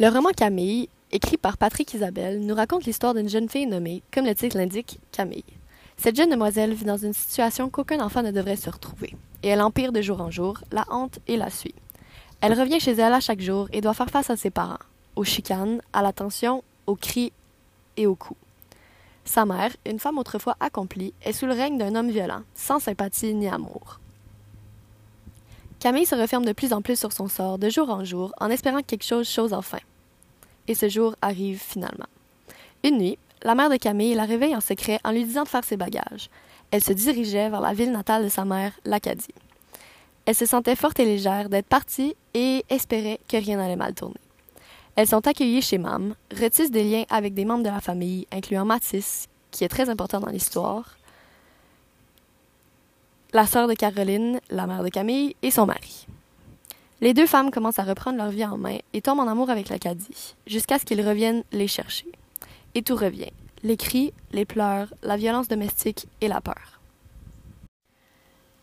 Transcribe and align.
Le 0.00 0.06
roman 0.06 0.30
Camille, 0.30 0.88
écrit 1.10 1.38
par 1.38 1.58
Patrick 1.58 1.92
Isabelle, 1.92 2.38
nous 2.38 2.54
raconte 2.54 2.84
l'histoire 2.84 3.14
d'une 3.14 3.28
jeune 3.28 3.48
fille 3.48 3.66
nommée, 3.66 4.04
comme 4.14 4.26
le 4.26 4.34
titre 4.36 4.56
l'indique, 4.56 5.00
Camille. 5.10 5.42
Cette 5.96 6.14
jeune 6.14 6.30
demoiselle 6.30 6.72
vit 6.72 6.84
dans 6.84 6.96
une 6.96 7.12
situation 7.12 7.68
qu'aucun 7.68 7.98
enfant 7.98 8.22
ne 8.22 8.30
devrait 8.30 8.54
se 8.54 8.70
retrouver, 8.70 9.16
et 9.42 9.48
elle 9.48 9.60
empire 9.60 9.90
de 9.90 10.00
jour 10.00 10.20
en 10.20 10.30
jour, 10.30 10.60
la 10.70 10.84
hante 10.88 11.18
et 11.26 11.36
la 11.36 11.50
suit. 11.50 11.74
Elle 12.40 12.56
revient 12.56 12.78
chez 12.78 12.92
elle 12.92 13.12
à 13.12 13.18
chaque 13.18 13.40
jour 13.40 13.66
et 13.72 13.80
doit 13.80 13.92
faire 13.92 14.08
face 14.08 14.30
à 14.30 14.36
ses 14.36 14.50
parents, 14.50 14.78
aux 15.16 15.24
chicanes, 15.24 15.82
à 15.92 16.00
la 16.00 16.12
tension, 16.12 16.62
aux 16.86 16.94
cris 16.94 17.32
et 17.96 18.06
aux 18.06 18.14
coups. 18.14 18.38
Sa 19.24 19.46
mère, 19.46 19.74
une 19.84 19.98
femme 19.98 20.18
autrefois 20.18 20.54
accomplie, 20.60 21.12
est 21.24 21.32
sous 21.32 21.46
le 21.46 21.54
règne 21.54 21.76
d'un 21.76 21.96
homme 21.96 22.10
violent, 22.10 22.42
sans 22.54 22.78
sympathie 22.78 23.34
ni 23.34 23.48
amour. 23.48 23.98
Camille 25.80 26.06
se 26.06 26.16
referme 26.16 26.44
de 26.44 26.52
plus 26.52 26.72
en 26.72 26.82
plus 26.82 26.98
sur 26.98 27.12
son 27.12 27.28
sort 27.28 27.58
de 27.58 27.70
jour 27.70 27.88
en 27.90 28.04
jour 28.04 28.32
en 28.40 28.50
espérant 28.50 28.78
que 28.78 28.86
quelque 28.86 29.04
chose 29.04 29.28
chose 29.28 29.52
enfin. 29.52 29.78
Et 30.66 30.74
ce 30.74 30.88
jour 30.88 31.14
arrive 31.22 31.60
finalement. 31.60 32.06
Une 32.82 32.98
nuit, 32.98 33.18
la 33.42 33.54
mère 33.54 33.70
de 33.70 33.76
Camille 33.76 34.14
la 34.14 34.24
réveille 34.24 34.56
en 34.56 34.60
secret 34.60 34.98
en 35.04 35.12
lui 35.12 35.24
disant 35.24 35.44
de 35.44 35.48
faire 35.48 35.64
ses 35.64 35.76
bagages. 35.76 36.30
Elle 36.72 36.82
se 36.82 36.92
dirigeait 36.92 37.48
vers 37.48 37.60
la 37.60 37.74
ville 37.74 37.92
natale 37.92 38.24
de 38.24 38.28
sa 38.28 38.44
mère, 38.44 38.72
l'Acadie. 38.84 39.34
Elle 40.26 40.34
se 40.34 40.46
sentait 40.46 40.76
forte 40.76 40.98
et 40.98 41.04
légère 41.04 41.48
d'être 41.48 41.68
partie 41.68 42.14
et 42.34 42.64
espérait 42.68 43.20
que 43.28 43.36
rien 43.36 43.56
n'allait 43.56 43.76
mal 43.76 43.94
tourner. 43.94 44.20
Elles 44.96 45.06
sont 45.06 45.26
accueillies 45.28 45.62
chez 45.62 45.78
Mam, 45.78 46.14
retissent 46.38 46.72
des 46.72 46.82
liens 46.82 47.04
avec 47.08 47.32
des 47.32 47.44
membres 47.44 47.62
de 47.62 47.70
la 47.70 47.80
famille, 47.80 48.26
incluant 48.32 48.64
Mathis, 48.64 49.28
qui 49.52 49.62
est 49.62 49.68
très 49.68 49.88
important 49.88 50.18
dans 50.18 50.28
l'histoire, 50.28 50.97
la 53.38 53.46
sœur 53.46 53.68
de 53.68 53.74
Caroline, 53.74 54.40
la 54.50 54.66
mère 54.66 54.82
de 54.82 54.88
Camille, 54.88 55.36
et 55.42 55.52
son 55.52 55.64
mari. 55.64 56.08
Les 57.00 57.14
deux 57.14 57.28
femmes 57.28 57.52
commencent 57.52 57.78
à 57.78 57.84
reprendre 57.84 58.18
leur 58.18 58.30
vie 58.30 58.44
en 58.44 58.58
main 58.58 58.78
et 58.92 59.00
tombent 59.00 59.20
en 59.20 59.28
amour 59.28 59.48
avec 59.48 59.68
l'Acadie, 59.68 60.34
jusqu'à 60.48 60.80
ce 60.80 60.84
qu'ils 60.84 61.06
reviennent 61.06 61.44
les 61.52 61.68
chercher. 61.68 62.10
Et 62.74 62.82
tout 62.82 62.96
revient. 62.96 63.30
Les 63.62 63.76
cris, 63.76 64.12
les 64.32 64.44
pleurs, 64.44 64.92
la 65.04 65.16
violence 65.16 65.46
domestique 65.46 66.08
et 66.20 66.26
la 66.26 66.40
peur. 66.40 66.80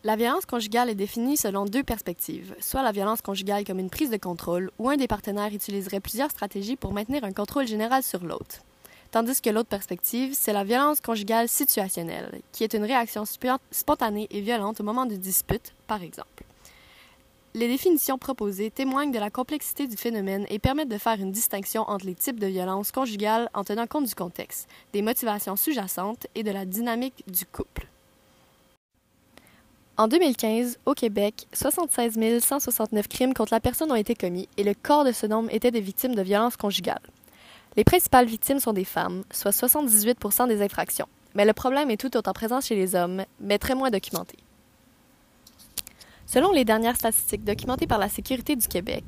La 0.04 0.18
violence 0.18 0.46
conjugale 0.46 0.90
est 0.90 0.96
définie 0.96 1.38
selon 1.38 1.64
deux 1.64 1.84
perspectives, 1.84 2.54
soit 2.60 2.84
la 2.84 2.92
violence 2.92 3.22
conjugale 3.22 3.64
comme 3.64 3.80
une 3.80 3.90
prise 3.90 4.10
de 4.10 4.18
contrôle, 4.18 4.72
où 4.78 4.90
un 4.90 4.98
des 4.98 5.08
partenaires 5.08 5.54
utiliserait 5.54 6.02
plusieurs 6.02 6.32
stratégies 6.32 6.76
pour 6.76 6.92
maintenir 6.92 7.24
un 7.24 7.32
contrôle 7.32 7.66
général 7.66 8.04
sur 8.04 8.26
l'autre 8.26 8.60
tandis 9.16 9.40
que 9.40 9.50
l'autre 9.50 9.70
perspective, 9.70 10.34
c'est 10.38 10.52
la 10.52 10.66
violence 10.66 11.00
conjugale 11.00 11.48
situationnelle, 11.48 12.42
qui 12.52 12.66
est 12.66 12.74
une 12.74 12.84
réaction 12.84 13.24
spontanée 13.72 14.28
et 14.30 14.42
violente 14.42 14.82
au 14.82 14.84
moment 14.84 15.06
de 15.06 15.16
dispute, 15.16 15.74
par 15.88 16.04
exemple. 16.04 16.44
Les 17.54 17.70
définitions 17.70 18.18
proposées 18.18 18.72
témoignent 18.72 19.14
de 19.14 19.20
la 19.20 19.30
complexité 19.30 19.88
du 19.88 19.96
phénomène 19.96 20.46
et 20.50 20.60
permettent 20.60 20.90
de 20.90 20.98
faire 20.98 21.18
une 21.18 21.32
distinction 21.32 21.90
entre 21.90 22.06
les 22.06 22.14
types 22.14 22.42
de 22.42 22.48
violence 22.48 22.92
conjugale 22.92 23.50
en 23.54 23.64
tenant 23.64 23.88
compte 23.88 24.04
du 24.04 24.16
contexte, 24.16 24.68
des 24.92 25.02
motivations 25.02 25.56
sous-jacentes 25.56 26.28
et 26.36 26.44
de 26.44 26.52
la 26.52 26.66
dynamique 26.66 27.24
du 27.26 27.46
couple. 27.46 27.88
En 29.96 30.10
2015, 30.10 30.78
au 30.86 30.94
Québec, 30.94 31.48
76 31.54 32.44
169 32.44 33.08
crimes 33.08 33.34
contre 33.34 33.54
la 33.54 33.62
personne 33.62 33.94
ont 33.94 33.96
été 33.96 34.14
commis 34.14 34.50
et 34.58 34.66
le 34.66 34.74
corps 34.74 35.06
de 35.06 35.14
ce 35.14 35.26
nombre 35.26 35.48
était 35.54 35.72
des 35.72 35.80
victimes 35.80 36.16
de 36.16 36.22
violences 36.22 36.58
conjugales. 36.58 37.00
Les 37.78 37.84
principales 37.84 38.26
victimes 38.26 38.60
sont 38.60 38.72
des 38.72 38.86
femmes, 38.86 39.24
soit 39.32 39.52
78% 39.52 40.48
des 40.48 40.62
infractions. 40.62 41.08
Mais 41.36 41.44
le 41.44 41.52
problème 41.52 41.92
est 41.92 41.98
tout 41.98 42.16
autant 42.16 42.32
présent 42.32 42.62
chez 42.62 42.76
les 42.76 42.96
hommes, 42.96 43.24
mais 43.42 43.58
très 43.60 43.76
moins 43.76 43.92
documenté. 43.92 44.38
Selon 46.26 46.52
les 46.52 46.64
dernières 46.64 46.96
statistiques 46.96 47.44
documentées 47.44 47.86
par 47.86 48.00
la 48.00 48.08
Sécurité 48.08 48.56
du 48.56 48.68
Québec, 48.68 49.04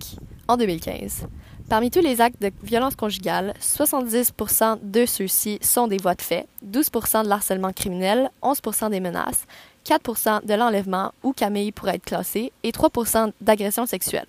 en 0.50 0.58
2015, 0.58 1.28
parmi 1.70 1.90
tous 1.90 2.02
les 2.02 2.20
actes 2.20 2.42
de 2.42 2.52
violence 2.62 2.96
conjugale, 2.96 3.54
70% 3.62 4.80
de 4.84 5.06
ceux-ci 5.06 5.60
sont 5.62 5.88
des 5.88 5.98
voies 5.98 6.16
de 6.16 6.22
fait, 6.22 6.48
12% 6.66 7.24
de 7.24 7.30
l'harcèlement 7.30 7.72
criminel, 7.72 8.30
11% 8.44 8.90
des 8.90 9.00
menaces, 9.00 9.46
4% 9.86 10.46
de 10.46 10.54
l'enlèvement 10.54 11.14
où 11.24 11.32
Camille 11.32 11.72
pourrait 11.72 11.96
être 11.96 12.06
classée 12.06 12.52
et 12.64 12.72
3% 12.72 13.32
d'agressions 13.40 13.86
sexuelles. 13.86 14.28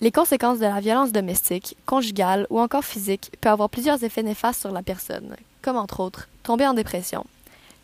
Les 0.00 0.10
conséquences 0.10 0.58
de 0.58 0.64
la 0.64 0.80
violence 0.80 1.12
domestique, 1.12 1.76
conjugale 1.86 2.46
ou 2.50 2.60
encore 2.60 2.84
physique 2.84 3.30
peuvent 3.40 3.52
avoir 3.52 3.70
plusieurs 3.70 4.02
effets 4.02 4.22
néfastes 4.22 4.60
sur 4.60 4.72
la 4.72 4.82
personne, 4.82 5.36
comme 5.62 5.76
entre 5.76 6.00
autres 6.00 6.28
tomber 6.42 6.66
en 6.66 6.74
dépression, 6.74 7.24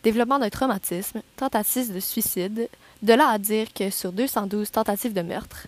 développement 0.03 0.39
d'un 0.39 0.49
traumatisme, 0.49 1.21
tentative 1.35 1.93
de 1.93 1.99
suicide, 1.99 2.69
de 3.01 3.13
là 3.13 3.29
à 3.29 3.37
dire 3.37 3.73
que 3.73 3.89
sur 3.89 4.11
212 4.11 4.69
tentatives 4.71 5.13
de 5.13 5.21
meurtre, 5.21 5.67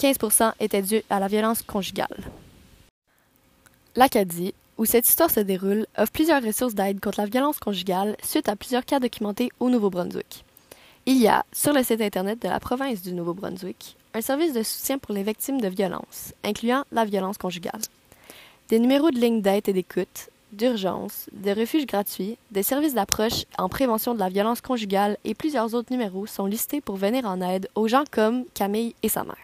15% 0.00 0.52
étaient 0.60 0.82
dues 0.82 1.02
à 1.08 1.20
la 1.20 1.28
violence 1.28 1.62
conjugale. 1.62 2.24
L'Acadie, 3.94 4.54
où 4.76 4.84
cette 4.84 5.08
histoire 5.08 5.30
se 5.30 5.40
déroule, 5.40 5.86
offre 5.96 6.12
plusieurs 6.12 6.42
ressources 6.42 6.74
d'aide 6.74 7.00
contre 7.00 7.20
la 7.20 7.26
violence 7.26 7.58
conjugale 7.58 8.16
suite 8.22 8.48
à 8.48 8.56
plusieurs 8.56 8.84
cas 8.84 9.00
documentés 9.00 9.50
au 9.60 9.70
Nouveau-Brunswick. 9.70 10.44
Il 11.06 11.18
y 11.18 11.28
a, 11.28 11.46
sur 11.52 11.72
le 11.72 11.82
site 11.82 12.00
Internet 12.00 12.42
de 12.42 12.48
la 12.48 12.60
province 12.60 13.00
du 13.00 13.12
Nouveau-Brunswick, 13.12 13.96
un 14.16 14.22
service 14.22 14.54
de 14.54 14.62
soutien 14.62 14.96
pour 14.96 15.14
les 15.14 15.22
victimes 15.22 15.60
de 15.60 15.68
violences, 15.68 16.32
incluant 16.42 16.84
la 16.90 17.04
violence 17.04 17.36
conjugale. 17.36 17.82
Des 18.70 18.78
numéros 18.78 19.10
de 19.10 19.18
ligne 19.18 19.42
d'aide 19.42 19.68
et 19.68 19.74
d'écoute, 19.74 20.30
d'urgence, 20.52 21.28
de 21.32 21.50
refuges 21.50 21.86
gratuits, 21.86 22.38
des 22.50 22.62
services 22.62 22.94
d'approche 22.94 23.44
en 23.58 23.68
prévention 23.68 24.14
de 24.14 24.18
la 24.18 24.30
violence 24.30 24.62
conjugale 24.62 25.18
et 25.24 25.34
plusieurs 25.34 25.74
autres 25.74 25.92
numéros 25.92 26.26
sont 26.26 26.46
listés 26.46 26.80
pour 26.80 26.96
venir 26.96 27.26
en 27.26 27.42
aide 27.42 27.68
aux 27.74 27.88
gens 27.88 28.04
comme 28.10 28.46
Camille 28.54 28.94
et 29.02 29.10
sa 29.10 29.22
mère. 29.22 29.36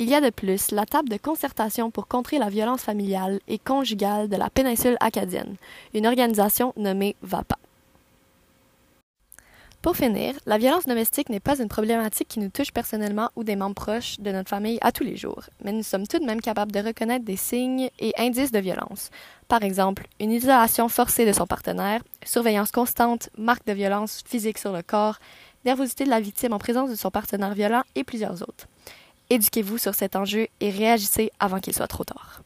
Il 0.00 0.08
y 0.08 0.14
a 0.14 0.20
de 0.20 0.30
plus 0.30 0.72
la 0.72 0.84
table 0.84 1.08
de 1.08 1.16
concertation 1.16 1.92
pour 1.92 2.08
contrer 2.08 2.38
la 2.38 2.48
violence 2.48 2.82
familiale 2.82 3.38
et 3.46 3.58
conjugale 3.58 4.28
de 4.28 4.36
la 4.36 4.50
péninsule 4.50 4.96
acadienne, 4.98 5.54
une 5.94 6.06
organisation 6.08 6.72
nommée 6.76 7.14
VAPA. 7.22 7.58
Pour 9.80 9.96
finir, 9.96 10.34
la 10.44 10.58
violence 10.58 10.86
domestique 10.86 11.28
n'est 11.28 11.38
pas 11.38 11.60
une 11.60 11.68
problématique 11.68 12.26
qui 12.26 12.40
nous 12.40 12.48
touche 12.48 12.72
personnellement 12.72 13.30
ou 13.36 13.44
des 13.44 13.54
membres 13.54 13.76
proches 13.76 14.18
de 14.18 14.32
notre 14.32 14.48
famille 14.48 14.78
à 14.80 14.90
tous 14.90 15.04
les 15.04 15.16
jours, 15.16 15.44
mais 15.62 15.70
nous 15.70 15.84
sommes 15.84 16.08
tout 16.08 16.18
de 16.18 16.24
même 16.24 16.40
capables 16.40 16.72
de 16.72 16.80
reconnaître 16.80 17.24
des 17.24 17.36
signes 17.36 17.88
et 18.00 18.12
indices 18.18 18.50
de 18.50 18.58
violence. 18.58 19.10
Par 19.46 19.62
exemple, 19.62 20.08
une 20.18 20.32
isolation 20.32 20.88
forcée 20.88 21.24
de 21.24 21.32
son 21.32 21.46
partenaire, 21.46 22.02
surveillance 22.24 22.72
constante, 22.72 23.30
marque 23.38 23.66
de 23.66 23.72
violence 23.72 24.24
physique 24.26 24.58
sur 24.58 24.72
le 24.72 24.82
corps, 24.82 25.20
nervosité 25.64 26.04
de 26.04 26.10
la 26.10 26.20
victime 26.20 26.52
en 26.54 26.58
présence 26.58 26.90
de 26.90 26.96
son 26.96 27.12
partenaire 27.12 27.54
violent 27.54 27.82
et 27.94 28.02
plusieurs 28.02 28.42
autres. 28.42 28.66
Éduquez-vous 29.30 29.78
sur 29.78 29.94
cet 29.94 30.16
enjeu 30.16 30.48
et 30.58 30.70
réagissez 30.70 31.30
avant 31.38 31.60
qu'il 31.60 31.74
soit 31.74 31.86
trop 31.86 32.04
tard. 32.04 32.42